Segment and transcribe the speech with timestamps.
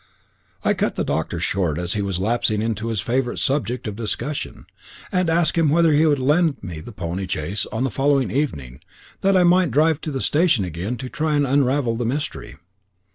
[0.65, 4.65] I cut the doctor short as he was lapsing into his favourite subject of discussion,
[5.11, 8.79] and asked him whether he would lend me the pony chaise on the following evening,
[9.21, 12.55] that I might drive to the station again and try to unravel the mystery.